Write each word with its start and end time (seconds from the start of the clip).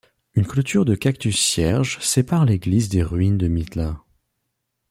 Une 0.33 0.47
clôture 0.47 0.83
de 0.83 0.95
cactus 0.95 1.39
cierge 1.39 1.99
sépare 1.99 2.45
l'Église 2.45 2.89
des 2.89 3.03
ruines 3.03 3.37
de 3.37 3.47
Mitla. 3.47 4.01